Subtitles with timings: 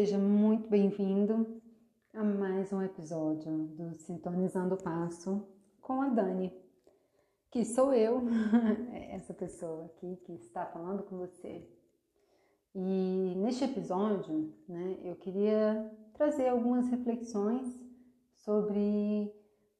[0.00, 1.60] seja muito bem-vindo
[2.14, 5.46] a mais um episódio do Sintonizando o Passo
[5.78, 6.50] com a Dani,
[7.50, 8.22] que sou eu,
[9.12, 11.68] essa pessoa aqui que está falando com você.
[12.74, 17.78] E neste episódio, né, eu queria trazer algumas reflexões
[18.36, 19.30] sobre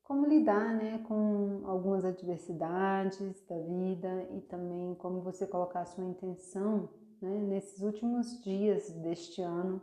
[0.02, 6.90] como lidar né, com algumas adversidades da vida e também como você colocar sua intenção
[7.22, 9.80] né, nesses últimos dias deste ano,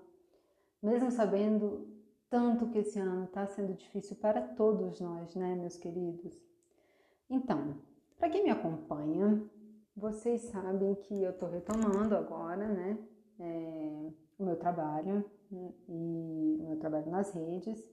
[0.81, 1.87] mesmo sabendo
[2.29, 6.37] tanto que esse ano está sendo difícil para todos nós, né, meus queridos?
[7.29, 7.75] Então,
[8.17, 9.41] para quem me acompanha,
[9.95, 12.97] vocês sabem que eu estou retomando agora, né,
[13.39, 17.83] é, o meu trabalho e o meu trabalho nas redes.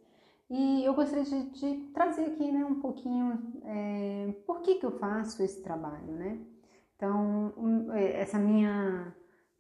[0.51, 4.99] E eu gostaria de, de trazer aqui né, um pouquinho é, por que, que eu
[4.99, 6.39] faço esse trabalho, né?
[6.97, 9.15] Então, um, é, essa minha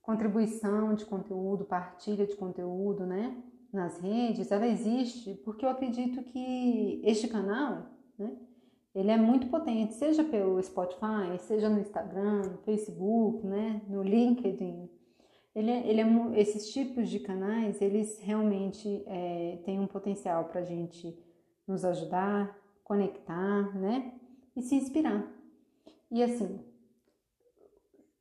[0.04, 3.36] contribuição de conteúdo, partilha de conteúdo, né?
[3.72, 7.86] Nas redes, ela existe porque eu acredito que este canal,
[8.18, 8.36] né?
[8.94, 13.82] Ele é muito potente, seja pelo Spotify, seja no Instagram, no Facebook, né?
[13.88, 14.88] No LinkedIn,
[15.54, 20.60] ele, é, ele é, esses tipos de canais, eles realmente é, têm um potencial para
[20.60, 21.16] a gente
[21.66, 24.12] nos ajudar, conectar, né?
[24.54, 25.26] E se inspirar.
[26.10, 26.60] E assim,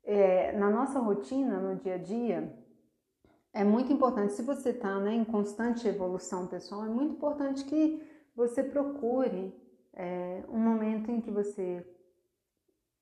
[0.04, 2.54] é, na nossa rotina, no dia a dia,
[3.54, 8.02] é muito importante, se você está né, em constante evolução pessoal, é muito importante que
[8.36, 9.54] você procure
[9.94, 11.86] é, um momento em que você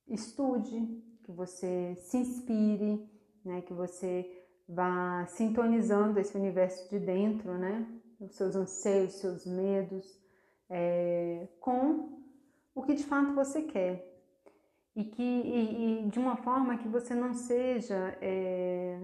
[0.07, 3.09] estude, que você se inspire,
[3.43, 3.61] né?
[3.61, 4.29] Que você
[4.67, 7.87] vá sintonizando esse universo de dentro, né?
[8.19, 10.19] Os seus anseios, os seus medos,
[10.69, 12.21] é, com
[12.75, 14.10] o que de fato você quer.
[14.95, 18.99] E que e, e de uma forma que você não seja é,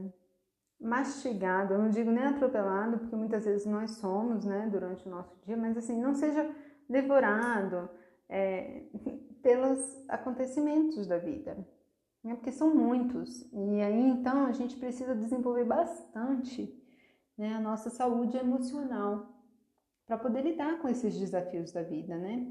[0.79, 5.35] mastigado, eu não digo nem atropelado, porque muitas vezes nós somos, né, durante o nosso
[5.45, 6.49] dia, mas assim, não seja
[6.89, 7.89] devorado
[8.29, 8.83] é,
[9.41, 11.57] pelos acontecimentos da vida
[12.27, 12.35] né?
[12.35, 13.41] porque são muitos.
[13.53, 16.73] E aí então a gente precisa desenvolver bastante
[17.37, 19.33] né, a nossa saúde emocional
[20.05, 22.47] para poder lidar com esses desafios da vida, né?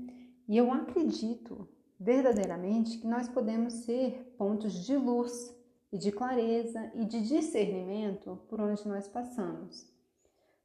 [0.49, 1.69] E eu acredito
[1.99, 5.55] verdadeiramente que nós podemos ser pontos de luz
[5.93, 9.87] e de clareza e de discernimento por onde nós passamos.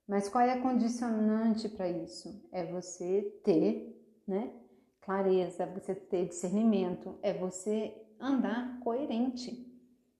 [0.08, 2.44] Mas qual é a condicionante para isso?
[2.52, 4.52] É você ter, né,
[5.00, 9.68] clareza, você ter discernimento, é você andar coerente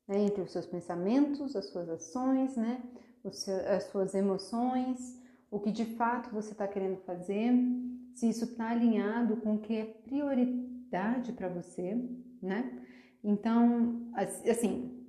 [0.08, 2.82] né, entre os seus pensamentos, as suas ações, né,
[3.24, 7.52] as suas emoções, o que de fato você está querendo fazer,
[8.16, 9.86] se isso está alinhado com o que é
[11.34, 11.96] para você,
[12.42, 12.86] né?
[13.24, 14.12] Então,
[14.48, 15.06] assim,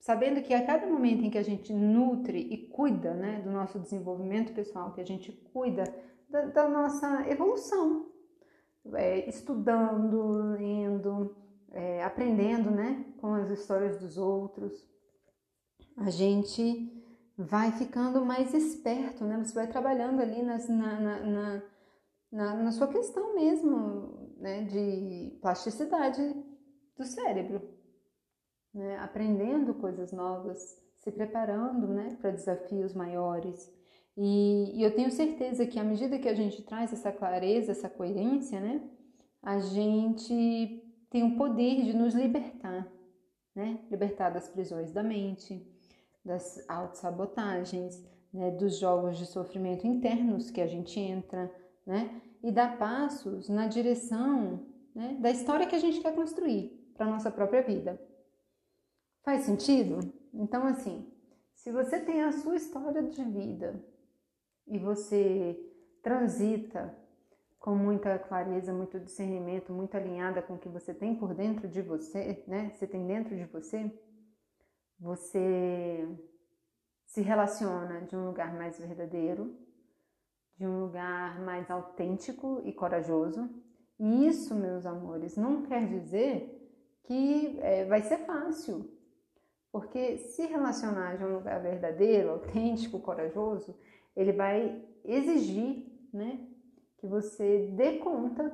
[0.00, 3.78] sabendo que a cada momento em que a gente nutre e cuida, né, do nosso
[3.78, 5.84] desenvolvimento pessoal, que a gente cuida
[6.28, 8.10] da, da nossa evolução,
[8.94, 11.36] é, estudando, lendo,
[11.70, 14.90] é, aprendendo né, com as histórias dos outros,
[15.96, 16.90] a gente
[17.36, 19.38] vai ficando mais esperto, né?
[19.42, 21.62] Você vai trabalhando ali nas, na, na,
[22.30, 24.62] na, na, sua questão mesmo, né?
[24.64, 26.34] De plasticidade
[26.96, 27.62] do cérebro,
[28.74, 28.98] né?
[28.98, 32.18] Aprendendo coisas novas, se preparando, né?
[32.20, 33.72] Para desafios maiores.
[34.16, 37.88] E, e eu tenho certeza que à medida que a gente traz essa clareza, essa
[37.88, 38.82] coerência, né?
[39.40, 42.90] A gente tem o poder de nos libertar,
[43.54, 43.78] né?
[43.88, 45.64] Libertar das prisões da mente,
[46.24, 48.50] das autossabotagens, né?
[48.50, 51.50] dos jogos de sofrimento internos que a gente entra,
[51.86, 52.20] né?
[52.42, 55.16] E dar passos na direção né?
[55.20, 58.00] da história que a gente quer construir para a nossa própria vida.
[59.22, 60.00] Faz sentido?
[60.34, 61.10] Então, assim,
[61.54, 63.84] se você tem a sua história de vida
[64.66, 65.58] e você
[66.02, 66.96] transita
[67.60, 71.80] com muita clareza, muito discernimento, muito alinhada com o que você tem por dentro de
[71.80, 72.70] você, né?
[72.70, 73.88] Você tem dentro de você,
[74.98, 76.08] você
[77.06, 79.56] se relaciona de um lugar mais verdadeiro,
[80.56, 83.48] de um lugar mais autêntico e corajoso.
[83.98, 86.58] E isso, meus amores, não quer dizer
[87.04, 88.90] que é, vai ser fácil,
[89.70, 93.76] porque se relacionar de um lugar verdadeiro, autêntico, corajoso,
[94.14, 96.46] ele vai exigir, né,
[96.98, 98.52] que você dê conta,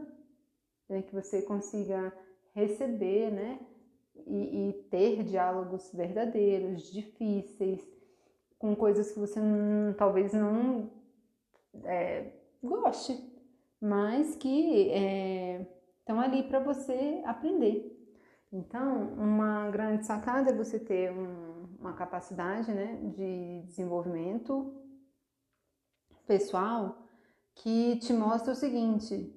[0.89, 2.13] né, que você consiga
[2.55, 3.61] receber, né,
[4.27, 7.87] e, e, ter diálogos verdadeiros, difíceis,
[8.59, 9.41] com coisas que você
[9.97, 10.91] talvez não
[11.85, 12.33] é,
[12.63, 13.19] goste,
[13.81, 14.91] mas que
[16.01, 17.95] estão é, ali para você aprender.
[18.53, 24.75] Então, uma grande sacada é você ter um, uma capacidade né, de desenvolvimento
[26.27, 27.07] pessoal
[27.55, 29.35] que te mostra o seguinte: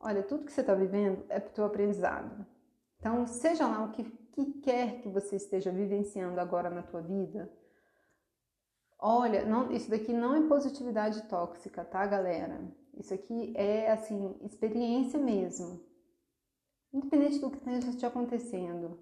[0.00, 2.46] olha, tudo que você está vivendo é para o teu aprendizado.
[2.98, 7.50] Então, seja lá o que, que quer que você esteja vivenciando agora na tua vida,
[8.98, 12.60] olha, não, isso daqui não é positividade tóxica, tá, galera?
[12.96, 15.80] Isso aqui é, assim, experiência mesmo.
[16.92, 18.98] Independente do que esteja te acontecendo.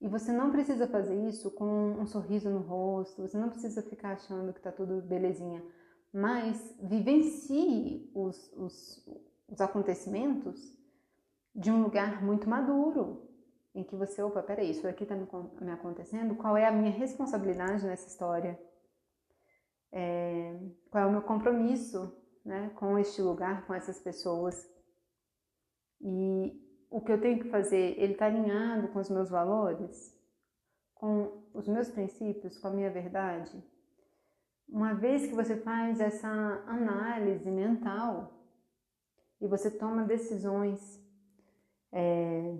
[0.00, 4.14] E você não precisa fazer isso com um sorriso no rosto, você não precisa ficar
[4.14, 5.62] achando que tá tudo belezinha.
[6.12, 9.08] Mas vivencie os, os,
[9.48, 10.76] os acontecimentos
[11.54, 13.28] de um lugar muito maduro,
[13.74, 15.26] em que você, opa, peraí, isso aqui me,
[15.60, 18.58] me, acontecendo, qual é a minha responsabilidade nessa história?
[19.92, 20.58] É,
[20.90, 24.68] qual é o meu compromisso né, com este lugar, com essas pessoas?
[26.00, 26.58] E
[26.90, 30.18] o que eu tenho que fazer, ele está alinhado com os meus valores,
[30.94, 33.62] com os meus princípios, com a minha verdade?
[34.68, 36.28] Uma vez que você faz essa
[36.66, 38.32] análise mental
[39.40, 41.02] e você toma decisões
[41.92, 42.56] é,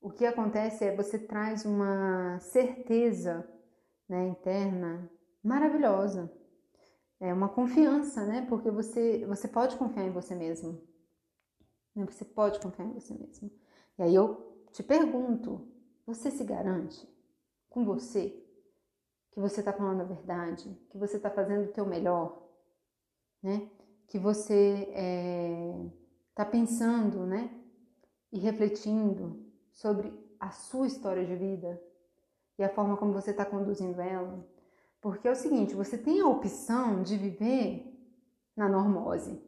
[0.00, 3.46] o que acontece é você traz uma certeza
[4.08, 5.10] né, interna
[5.44, 6.32] maravilhosa,
[7.20, 8.46] é uma confiança, né?
[8.48, 10.80] Porque você você pode confiar em você mesmo,
[11.94, 12.04] né?
[12.06, 13.50] Você pode confiar em você mesmo.
[13.98, 15.68] E aí eu te pergunto,
[16.06, 17.08] você se garante
[17.68, 18.40] com você
[19.30, 22.42] que você está falando a verdade, que você está fazendo o teu melhor,
[23.42, 23.68] né?
[24.06, 24.88] Que você
[26.30, 27.50] está é, pensando, né?
[28.34, 31.80] e refletindo sobre a sua história de vida
[32.58, 34.44] e a forma como você está conduzindo ela.
[35.04, 37.94] Porque é o seguinte, você tem a opção de viver
[38.56, 39.38] na normose.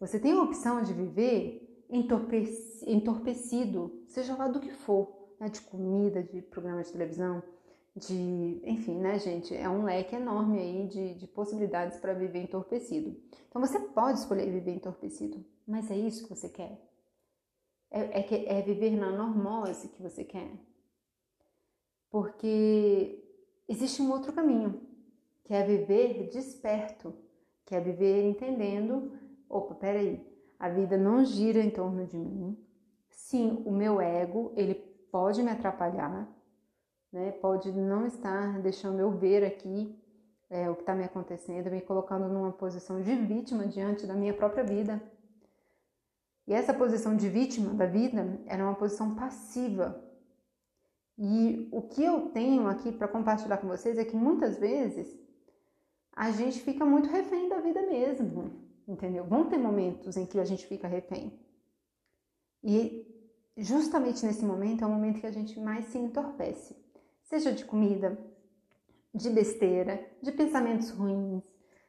[0.00, 5.50] Você tem a opção de viver entorpecido, seja lá do que for, né?
[5.50, 7.42] de comida, de programa de televisão,
[7.94, 13.14] de, enfim, né, gente, é um leque enorme aí de, de possibilidades para viver entorpecido.
[13.50, 16.80] Então você pode escolher viver entorpecido, mas é isso que você quer?
[17.90, 20.58] É, é, é viver na normose que você quer.
[22.08, 23.22] Porque
[23.68, 24.90] existe um outro caminho,
[25.44, 27.14] que é viver desperto,
[27.64, 29.12] que é viver entendendo,
[29.48, 30.24] opa, peraí,
[30.58, 32.56] a vida não gira em torno de mim.
[33.10, 34.74] Sim, o meu ego, ele
[35.10, 36.28] pode me atrapalhar,
[37.12, 37.32] né?
[37.32, 39.98] Pode não estar deixando eu ver aqui
[40.48, 44.34] é, o que está me acontecendo, me colocando numa posição de vítima diante da minha
[44.34, 45.02] própria vida.
[46.46, 50.02] E essa posição de vítima da vida era uma posição passiva.
[51.16, 55.16] E o que eu tenho aqui para compartilhar com vocês é que muitas vezes
[56.14, 58.52] a gente fica muito refém da vida mesmo,
[58.86, 59.24] entendeu?
[59.24, 61.32] Vão ter momentos em que a gente fica refém.
[62.62, 63.06] E
[63.56, 66.76] justamente nesse momento é o momento que a gente mais se entorpece,
[67.22, 68.18] seja de comida,
[69.14, 71.42] de besteira, de pensamentos ruins,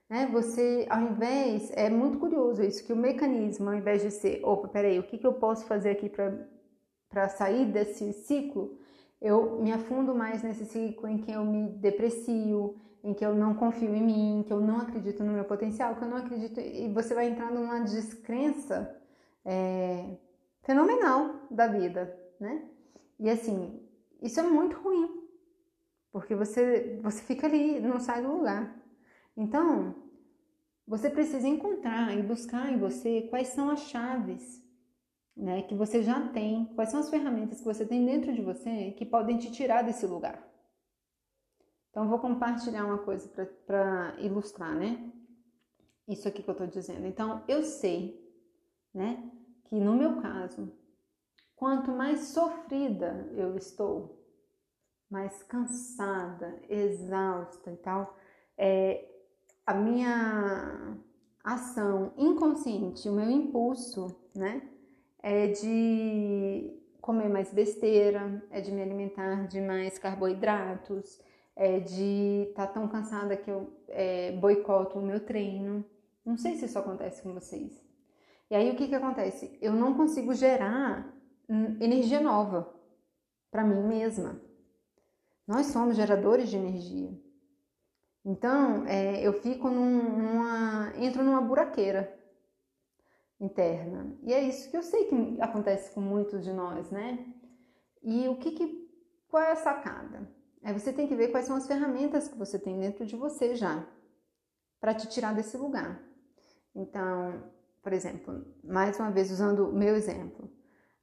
[0.09, 0.27] né?
[0.31, 4.67] Você, ao invés, é muito curioso isso, que o mecanismo, ao invés de ser, opa,
[4.67, 8.77] peraí, o que, que eu posso fazer aqui para sair desse ciclo?
[9.21, 13.53] Eu me afundo mais nesse ciclo em que eu me deprecio, em que eu não
[13.53, 16.87] confio em mim, que eu não acredito no meu potencial, que eu não acredito, e
[16.93, 18.95] você vai entrando numa descrença
[19.43, 20.15] é,
[20.61, 22.63] fenomenal da vida, né?
[23.19, 23.79] E assim,
[24.21, 25.27] isso é muito ruim,
[26.11, 28.73] porque você, você fica ali, não sai do lugar.
[29.35, 29.95] Então,
[30.87, 34.63] você precisa encontrar e buscar em você quais são as chaves
[35.35, 38.91] né, que você já tem, quais são as ferramentas que você tem dentro de você
[38.91, 40.52] que podem te tirar desse lugar.
[41.93, 43.29] Então, vou compartilhar uma coisa
[43.67, 45.13] para ilustrar, né?
[46.07, 47.05] Isso aqui que eu estou dizendo.
[47.05, 48.19] Então, eu sei,
[48.91, 49.23] né,
[49.65, 50.73] que no meu caso,
[51.55, 54.19] quanto mais sofrida eu estou,
[55.07, 58.17] mais cansada, exausta e tal,
[58.57, 59.07] é,
[59.63, 60.97] a minha
[61.43, 64.67] ação inconsciente, o meu impulso, né,
[65.21, 71.21] é de comer mais besteira, é de me alimentar de mais carboidratos,
[71.55, 75.85] é de estar tá tão cansada que eu é, boicoto o meu treino.
[76.25, 77.83] Não sei se isso acontece com vocês.
[78.49, 79.57] E aí o que que acontece?
[79.61, 81.13] Eu não consigo gerar
[81.79, 82.73] energia nova
[83.51, 84.41] para mim mesma.
[85.47, 87.11] Nós somos geradores de energia.
[88.25, 90.93] Então, é, eu fico num, numa.
[90.97, 92.17] entro numa buraqueira
[93.39, 94.17] interna.
[94.23, 97.25] E é isso que eu sei que acontece com muitos de nós, né?
[98.01, 98.89] E o que, que
[99.27, 100.29] qual é a sacada?
[100.63, 103.55] É você tem que ver quais são as ferramentas que você tem dentro de você
[103.55, 103.85] já
[104.79, 106.01] para te tirar desse lugar.
[106.73, 107.43] Então,
[107.81, 110.49] por exemplo, mais uma vez usando o meu exemplo,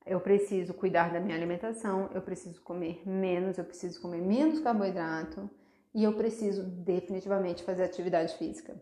[0.06, 5.48] eu preciso cuidar da minha alimentação, eu preciso comer menos, eu preciso comer menos carboidrato,
[5.94, 8.80] e eu preciso definitivamente fazer atividade física.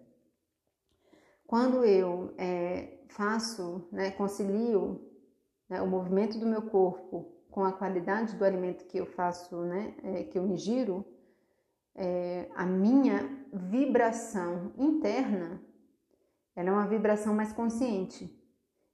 [1.47, 5.01] Quando eu é, faço, né, concilio
[5.69, 9.93] né, o movimento do meu corpo com a qualidade do alimento que eu faço, né,
[10.05, 11.05] é, que eu ingiro,
[11.93, 15.61] é, a minha vibração interna
[16.55, 18.33] ela é uma vibração mais consciente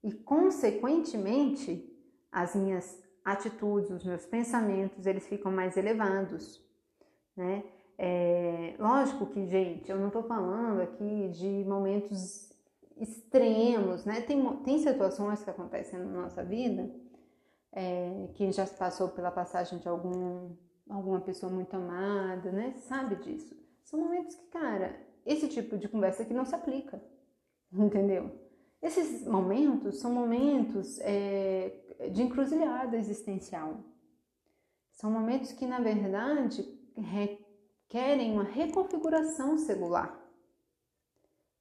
[0.02, 1.94] e, consequentemente,
[2.33, 6.59] as minhas atitudes, os meus pensamentos, eles ficam mais elevados,
[7.37, 7.64] né?
[7.99, 12.50] É, lógico que, gente, eu não estou falando aqui de momentos
[12.97, 14.23] extremos, né?
[14.23, 17.03] Tem, tem situações que acontecem na nossa vida,
[17.75, 20.57] é, quem já passou pela passagem de algum,
[20.88, 22.75] alguma pessoa muito amada, né?
[22.76, 23.54] Sabe disso.
[23.83, 27.02] São momentos que, cara, esse tipo de conversa aqui não se aplica,
[27.75, 28.31] entendeu?
[28.81, 33.81] Esses momentos são momentos é, de encruzilhada existencial.
[34.93, 36.62] São momentos que, na verdade,
[36.97, 40.24] requerem uma reconfiguração celular.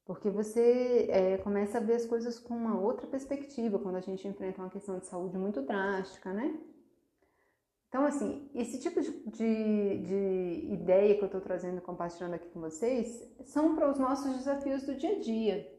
[0.05, 4.27] Porque você é, começa a ver as coisas com uma outra perspectiva quando a gente
[4.27, 6.60] enfrenta uma questão de saúde muito drástica, né?
[7.88, 12.50] Então, assim, esse tipo de, de, de ideia que eu estou trazendo e compartilhando aqui
[12.50, 15.74] com vocês são para os nossos desafios do dia a dia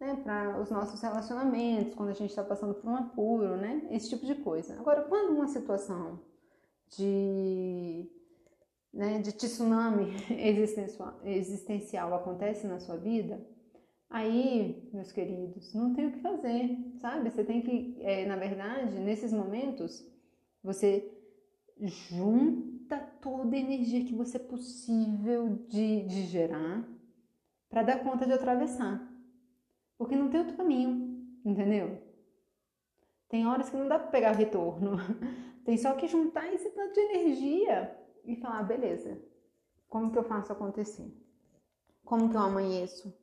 [0.00, 4.10] né, para os nossos relacionamentos, quando a gente está passando por um apuro, né, esse
[4.10, 4.78] tipo de coisa.
[4.78, 6.20] Agora, quando uma situação
[6.88, 8.08] de,
[8.92, 10.12] né, de tsunami
[11.24, 13.44] existencial, acontece na sua vida,
[14.08, 17.30] aí, meus queridos, não tem o que fazer, sabe?
[17.30, 20.04] Você tem que, é, na verdade, nesses momentos,
[20.62, 21.12] você
[21.78, 26.88] junta toda a energia que você é possível de, de gerar
[27.68, 29.06] para dar conta de atravessar.
[29.98, 32.02] Porque não tem outro caminho, entendeu?
[33.28, 34.96] Tem horas que não dá para pegar retorno.
[35.64, 39.20] Tem só que juntar esse tanto de energia e falar, beleza,
[39.88, 41.10] como que eu faço acontecer?
[42.04, 43.14] Como que eu amanheço?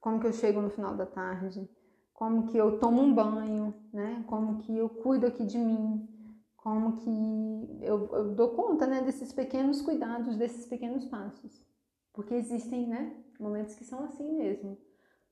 [0.00, 1.68] Como que eu chego no final da tarde?
[2.12, 4.24] Como que eu tomo um banho, né?
[4.26, 6.08] Como que eu cuido aqui de mim?
[6.56, 11.66] Como que eu, eu dou conta, né, desses pequenos cuidados, desses pequenos passos?
[12.12, 14.78] Porque existem, né, momentos que são assim mesmo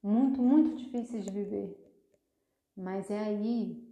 [0.02, 1.76] muito, muito difíceis de viver.
[2.76, 3.86] Mas é aí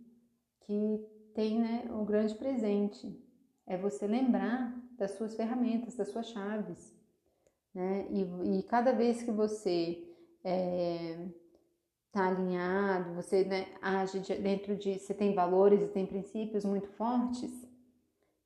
[0.61, 3.25] que tem né, o grande presente.
[3.67, 6.93] É você lembrar das suas ferramentas, das suas chaves.
[7.73, 8.07] Né?
[8.11, 10.05] E, e cada vez que você
[10.45, 11.28] é,
[12.11, 14.99] tá alinhado, você né, age dentro de.
[14.99, 17.52] Você tem valores e tem princípios muito fortes,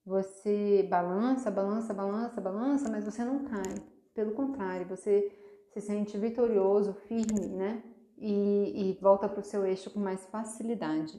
[0.04, 3.74] você balança, balança, balança, balança, mas você não cai.
[4.14, 5.32] Pelo contrário, você
[5.72, 7.82] se sente vitorioso, firme, né?
[8.18, 11.18] E, e volta para o seu eixo com mais facilidade.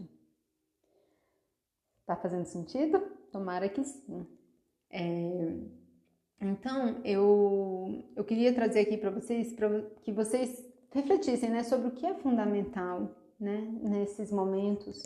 [2.05, 2.99] Tá fazendo sentido?
[3.31, 4.27] Tomara que sim.
[4.93, 5.57] É...
[6.39, 11.91] Então, eu, eu queria trazer aqui para vocês, para que vocês refletissem né, sobre o
[11.91, 15.01] que é fundamental né, nesses momentos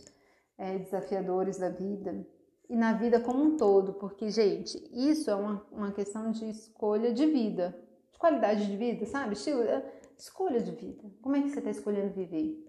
[0.58, 2.28] é, desafiadores da vida
[2.70, 7.14] e na vida como um todo, porque, gente, isso é uma, uma questão de escolha
[7.14, 7.80] de vida,
[8.12, 9.34] de qualidade de vida, sabe?
[9.34, 9.86] Estilo, é,
[10.18, 11.04] escolha de vida.
[11.22, 12.66] Como é que você está escolhendo viver?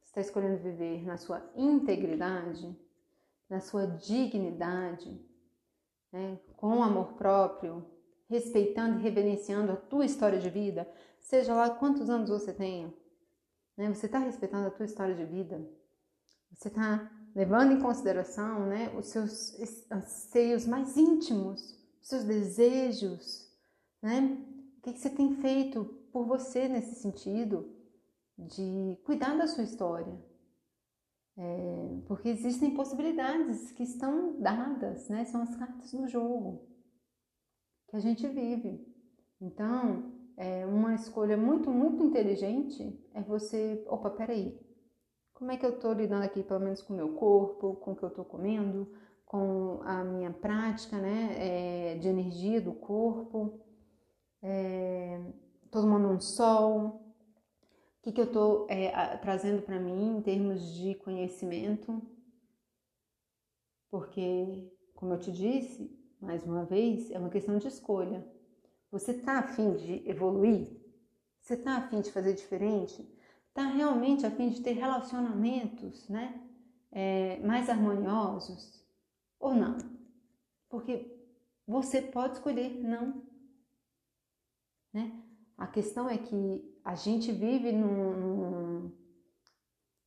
[0.00, 2.74] Você está escolhendo viver na sua integridade,
[3.50, 5.20] na sua dignidade,
[6.12, 6.38] né?
[6.56, 7.84] com amor próprio,
[8.28, 10.88] respeitando e reverenciando a tua história de vida,
[11.18, 12.92] seja lá quantos anos você tenha.
[13.76, 13.92] Né?
[13.92, 15.66] Você está respeitando a tua história de vida?
[16.52, 19.58] Você está levando em consideração né, os seus
[19.90, 23.50] anseios mais íntimos, os seus desejos,
[24.02, 24.38] né?
[24.78, 27.72] O que, você tem feito por você nesse sentido
[28.36, 30.12] de cuidar da sua história?
[31.36, 35.24] É, porque existem possibilidades que estão dadas, né?
[35.24, 36.68] São as cartas do jogo
[37.88, 38.86] que a gente vive.
[39.40, 44.58] Então, é uma escolha muito, muito inteligente é você, opa, peraí,
[45.34, 47.96] como é que eu estou lidando aqui, pelo menos com o meu corpo, com o
[47.96, 48.90] que eu estou comendo,
[49.26, 53.60] com a minha prática, né, é, de energia do corpo,
[54.42, 55.20] é,
[55.70, 57.11] tomando um sol,
[58.02, 62.02] o que, que eu estou é, trazendo para mim em termos de conhecimento,
[63.88, 68.26] porque, como eu te disse, mais uma vez, é uma questão de escolha.
[68.90, 70.76] Você está afim de evoluir?
[71.40, 73.08] Você está afim de fazer diferente?
[73.46, 76.42] Está realmente afim de ter relacionamentos né,
[76.90, 78.84] é, mais harmoniosos?
[79.38, 79.78] Ou não?
[80.68, 81.24] Porque
[81.68, 83.22] você pode escolher não.
[84.92, 85.22] Né?
[85.56, 88.90] A questão é que a gente vive num,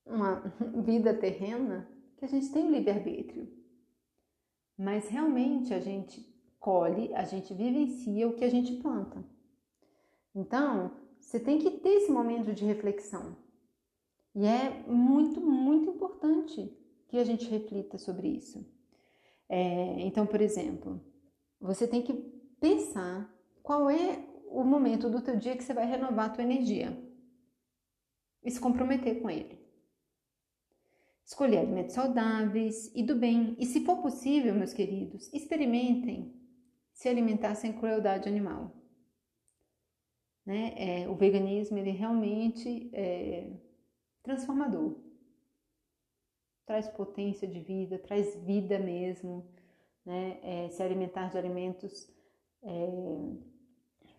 [0.05, 0.41] numa
[0.83, 3.47] vida terrena que a gente tem o livre-arbítrio.
[4.77, 6.21] Mas realmente a gente
[6.59, 9.23] colhe, a gente vivencia o que a gente planta.
[10.33, 13.35] Então, Você tem que ter esse momento de reflexão.
[14.35, 16.71] E é muito, muito importante
[17.07, 18.63] que a gente reflita sobre isso.
[19.49, 21.01] É, então, por exemplo,
[21.59, 22.13] você tem que
[22.59, 26.97] pensar qual é o momento do teu dia que você vai renovar a tua energia
[28.43, 29.59] e se comprometer com ele.
[31.25, 33.55] Escolher alimentos saudáveis e do bem.
[33.59, 36.33] E se for possível, meus queridos, experimentem
[36.93, 38.71] se alimentar sem crueldade animal.
[40.45, 40.73] Né?
[40.77, 43.51] É, o veganismo ele realmente é
[44.21, 44.99] transformador.
[46.67, 49.49] Traz potência de vida, traz vida mesmo.
[50.05, 50.39] Né?
[50.43, 52.07] É, se alimentar de alimentos
[52.61, 52.87] é,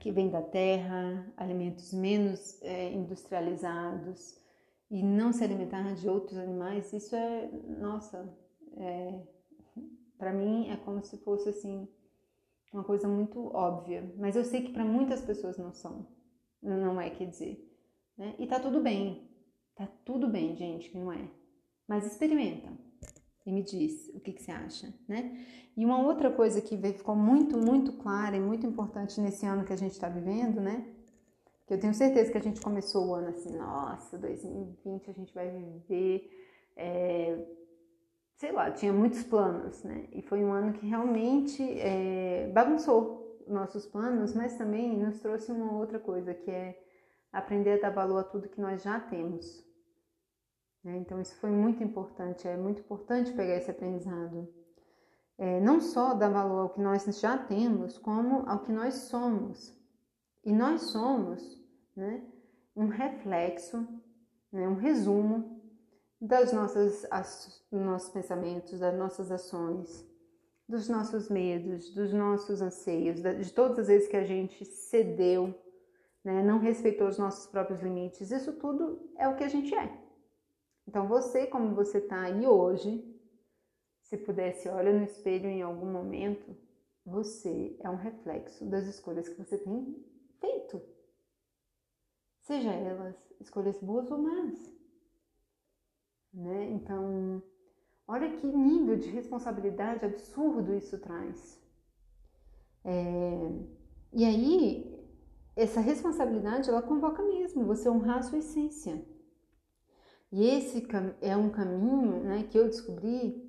[0.06, 4.40] que vêm da terra, alimentos menos é, industrializados
[4.88, 8.32] e não se alimentar de outros animais, isso é, nossa,
[8.76, 9.20] é,
[10.16, 11.88] para mim é como se fosse assim
[12.72, 16.06] uma coisa muito óbvia, mas eu sei que para muitas pessoas não são,
[16.62, 17.68] não é, quer dizer,
[18.16, 18.36] né?
[18.38, 19.28] E tá tudo bem,
[19.74, 21.28] tá tudo bem, gente, não é,
[21.88, 22.68] mas experimenta
[23.46, 25.46] e me diz o que, que você acha, né?
[25.76, 29.72] E uma outra coisa que ficou muito, muito clara e muito importante nesse ano que
[29.72, 30.84] a gente está vivendo, né?
[31.64, 35.32] Que eu tenho certeza que a gente começou o ano assim, nossa, 2020 a gente
[35.32, 36.30] vai viver,
[36.76, 37.38] é,
[38.36, 40.08] sei lá, tinha muitos planos, né?
[40.12, 45.72] E foi um ano que realmente é, bagunçou nossos planos, mas também nos trouxe uma
[45.72, 46.82] outra coisa, que é
[47.32, 49.65] aprender a dar valor a tudo que nós já temos.
[50.86, 50.98] Né?
[50.98, 54.48] Então, isso foi muito importante, é muito importante pegar esse aprendizado.
[55.36, 59.76] É, não só dar valor ao que nós já temos, como ao que nós somos.
[60.44, 61.60] E nós somos
[61.96, 62.22] né,
[62.76, 63.84] um reflexo,
[64.52, 65.60] né, um resumo
[66.20, 70.06] das nossas, as, dos nossos pensamentos, das nossas ações,
[70.68, 75.52] dos nossos medos, dos nossos anseios, de todas as vezes que a gente cedeu,
[76.24, 78.30] né, não respeitou os nossos próprios limites.
[78.30, 80.05] Isso tudo é o que a gente é.
[80.86, 83.04] Então, você, como você está aí hoje,
[84.02, 86.56] se pudesse olhar no espelho em algum momento,
[87.04, 90.04] você é um reflexo das escolhas que você tem
[90.40, 90.80] feito.
[92.42, 94.76] Seja elas escolhas boas ou más.
[96.32, 96.70] Né?
[96.70, 97.42] Então,
[98.06, 101.60] olha que nível de responsabilidade absurdo isso traz.
[102.84, 103.50] É...
[104.12, 104.96] E aí,
[105.56, 109.04] essa responsabilidade, ela convoca mesmo você honrar a sua essência.
[110.32, 110.86] E esse
[111.20, 113.46] é um caminho né, que eu descobri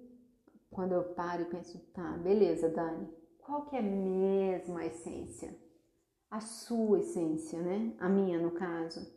[0.70, 3.10] quando eu paro e penso, tá, beleza, Dani,
[3.40, 5.58] qual que é mesmo a essência?
[6.30, 7.96] A sua essência, né?
[8.00, 9.08] A minha, no caso.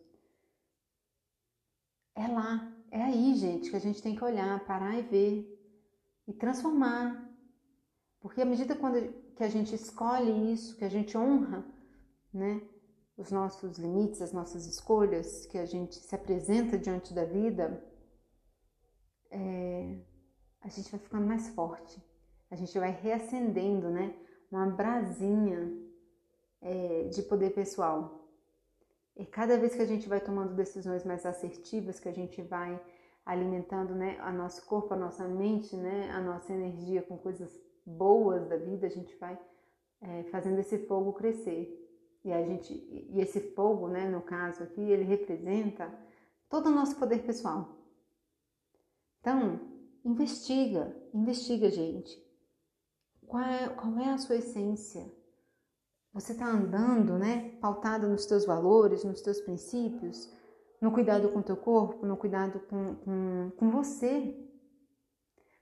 [2.14, 5.60] É lá, é aí, gente, que a gente tem que olhar, parar e ver
[6.26, 7.28] e transformar.
[8.20, 8.76] Porque à medida
[9.36, 11.64] que a gente escolhe isso, que a gente honra,
[12.32, 12.62] né?
[13.20, 17.84] Os nossos limites, as nossas escolhas, que a gente se apresenta diante da vida,
[19.30, 19.98] é,
[20.62, 22.02] a gente vai ficando mais forte,
[22.50, 24.14] a gente vai reacendendo, né?
[24.50, 25.70] Uma brasinha
[26.62, 28.26] é, de poder pessoal.
[29.14, 32.80] E cada vez que a gente vai tomando decisões mais assertivas, que a gente vai
[33.24, 38.48] alimentando, né, a nosso corpo, a nossa mente, né, a nossa energia com coisas boas
[38.48, 39.38] da vida, a gente vai
[40.00, 41.79] é, fazendo esse fogo crescer.
[42.24, 45.92] E a gente e esse fogo, né, no caso aqui, ele representa
[46.48, 47.76] todo o nosso poder pessoal.
[49.20, 49.60] Então,
[50.04, 52.18] investiga, investiga, gente.
[53.26, 55.10] Qual é, qual é a sua essência?
[56.12, 60.30] Você está andando, né, pautado nos teus valores, nos teus princípios,
[60.80, 64.36] no cuidado com o teu corpo, no cuidado com, com, com você.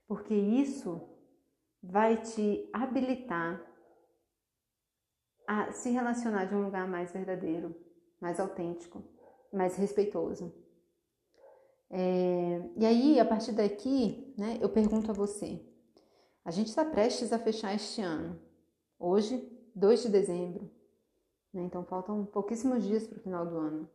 [0.07, 1.07] Porque isso
[1.83, 3.63] vai te habilitar
[5.49, 7.75] a se relacionar de um lugar mais verdadeiro,
[8.21, 9.03] mais autêntico,
[9.51, 10.53] mais respeitoso.
[11.91, 15.59] É, e aí, a partir daqui, né, eu pergunto a você:
[16.45, 18.39] a gente está prestes a fechar este ano,
[18.99, 20.71] hoje, 2 de dezembro,
[21.51, 23.89] né, então faltam pouquíssimos dias para o final do ano.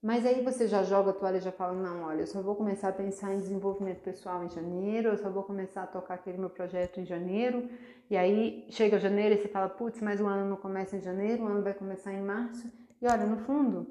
[0.00, 2.54] Mas aí você já joga a toalha e já fala: não, olha, eu só vou
[2.54, 6.38] começar a pensar em desenvolvimento pessoal em janeiro, eu só vou começar a tocar aquele
[6.38, 7.68] meu projeto em janeiro.
[8.08, 11.42] E aí chega janeiro e você fala: putz, mas o ano não começa em janeiro,
[11.42, 12.70] o ano vai começar em março.
[13.02, 13.88] E olha, no fundo,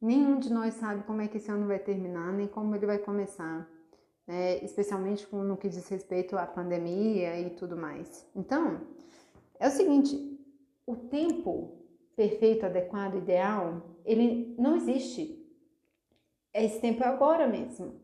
[0.00, 2.98] nenhum de nós sabe como é que esse ano vai terminar, nem como ele vai
[2.98, 3.68] começar,
[4.26, 4.58] né?
[4.64, 8.24] especialmente no que diz respeito à pandemia e tudo mais.
[8.34, 8.80] Então,
[9.58, 10.38] é o seguinte:
[10.86, 11.78] o tempo
[12.14, 15.37] perfeito, adequado, ideal, ele não existe
[16.54, 18.00] esse tempo é agora mesmo.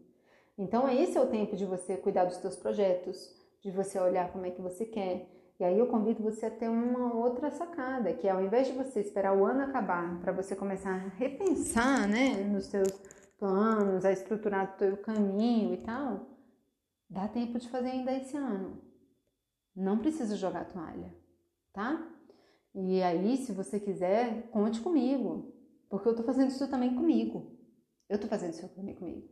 [0.56, 4.46] Então, esse é o tempo de você cuidar dos seus projetos, de você olhar como
[4.46, 5.28] é que você quer,
[5.58, 8.72] E aí eu convido você a ter uma outra sacada, que é ao invés de
[8.72, 12.90] você esperar o ano acabar para você começar a repensar, né, nos seus
[13.38, 16.26] planos, a estruturar o seu caminho e tal,
[17.08, 18.82] dá tempo de fazer ainda esse ano.
[19.76, 21.14] Não precisa jogar toalha,
[21.72, 22.04] tá?
[22.74, 25.54] E aí, se você quiser, conte comigo,
[25.88, 27.53] porque eu tô fazendo isso também comigo.
[28.08, 29.28] Eu tô fazendo isso comigo.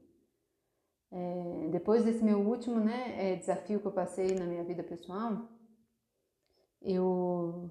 [1.11, 5.46] É, depois desse meu último né, é, desafio que eu passei na minha vida pessoal,
[6.80, 7.70] eu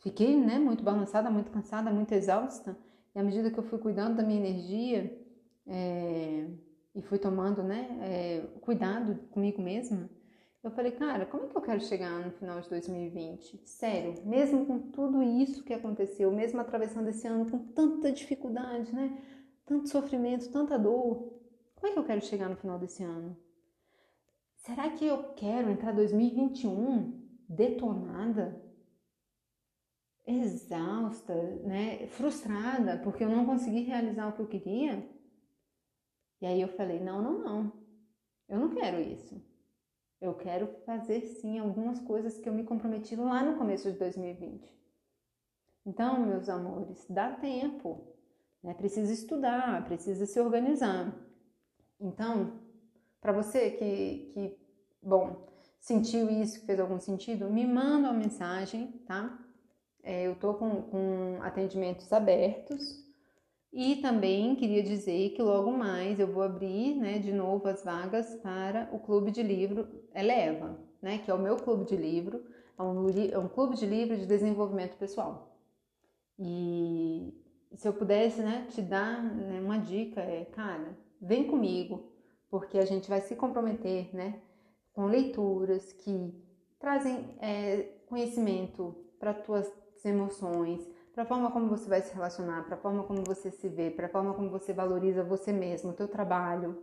[0.00, 2.76] fiquei né, muito balançada, muito cansada, muito exausta.
[3.14, 5.18] E à medida que eu fui cuidando da minha energia
[5.66, 6.46] é,
[6.94, 10.08] e fui tomando né, é, cuidado comigo mesma,
[10.62, 13.62] eu falei, cara, como é que eu quero chegar no final de 2020?
[13.64, 19.18] Sério, mesmo com tudo isso que aconteceu, mesmo atravessando esse ano com tanta dificuldade, né?
[19.72, 21.32] Tanto sofrimento, tanta dor,
[21.74, 23.34] como é que eu quero chegar no final desse ano?
[24.54, 28.62] Será que eu quero entrar 2021 detonada,
[30.26, 35.08] exausta, né, frustrada porque eu não consegui realizar o que eu queria.
[36.42, 37.72] E aí eu falei: não, não, não,
[38.50, 39.42] eu não quero isso.
[40.20, 44.70] Eu quero fazer sim algumas coisas que eu me comprometi lá no começo de 2020.
[45.86, 48.11] Então, meus amores, dá tempo,
[48.62, 48.74] né?
[48.74, 51.14] Precisa estudar, precisa se organizar.
[52.00, 52.60] Então,
[53.20, 54.58] para você que, que,
[55.02, 55.46] bom,
[55.80, 59.38] sentiu isso, que fez algum sentido, me manda uma mensagem, tá?
[60.02, 63.02] É, eu tô com, com atendimentos abertos
[63.72, 68.34] e também queria dizer que logo mais eu vou abrir, né, de novo as vagas
[68.36, 72.44] para o Clube de Livro Eleva, né, que é o meu clube de livro,
[72.78, 75.56] é um, é um clube de livro de desenvolvimento pessoal.
[76.38, 77.32] E
[77.74, 82.12] se eu pudesse, né, te dar né, uma dica, é, cara, vem comigo,
[82.50, 84.40] porque a gente vai se comprometer, né,
[84.92, 86.34] com leituras que
[86.78, 89.70] trazem é, conhecimento para tuas
[90.04, 93.68] emoções, para a forma como você vai se relacionar, para a forma como você se
[93.68, 96.82] vê, para a forma como você valoriza você mesmo, o teu trabalho,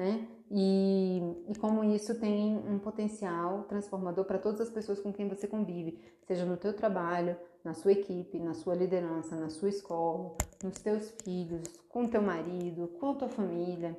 [0.00, 0.26] né?
[0.50, 5.46] E, e como isso tem um potencial transformador para todas as pessoas com quem você
[5.46, 10.34] convive, seja no teu trabalho, na sua equipe, na sua liderança, na sua escola,
[10.64, 13.94] nos teus filhos, com teu marido, com tua família.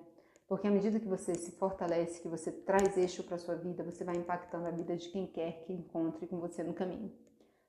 [0.47, 4.03] Porque à medida que você se fortalece, que você traz eixo para sua vida, você
[4.03, 7.11] vai impactando a vida de quem quer que encontre com você no caminho,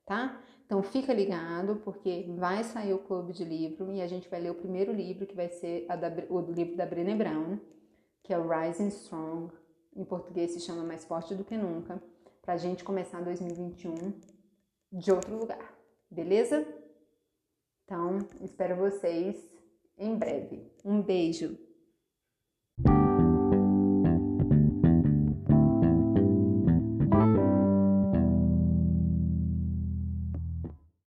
[0.07, 0.41] tá?
[0.65, 4.49] Então fica ligado, porque vai sair o clube de livro e a gente vai ler
[4.49, 7.59] o primeiro livro, que vai ser da, o livro da Brené Brown,
[8.23, 9.53] que é o Rising Strong.
[9.95, 12.01] Em português se chama Mais Forte do que Nunca,
[12.41, 14.13] para a gente começar 2021
[14.91, 15.77] de outro lugar,
[16.09, 16.65] beleza?
[17.83, 19.35] Então, espero vocês
[19.97, 20.71] em breve.
[20.83, 21.57] Um beijo!